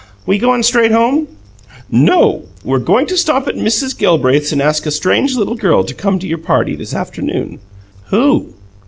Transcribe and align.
"We 0.25 0.39
goin' 0.39 0.63
straight 0.63 0.91
home?" 0.91 1.27
"No. 1.91 2.45
We're 2.63 2.79
going 2.79 3.05
to 3.05 3.15
stop 3.15 3.47
at 3.47 3.53
Mrs. 3.53 3.95
Gelbraith's 3.95 4.51
and 4.51 4.59
ask 4.59 4.87
a 4.87 4.89
strange 4.89 5.35
little 5.35 5.53
girl 5.53 5.83
to 5.83 5.93
come 5.93 6.17
to 6.17 6.27
your 6.27 6.39
party, 6.39 6.75
this 6.75 6.95
afternoon." 6.95 7.59
"Who?" 8.05 8.55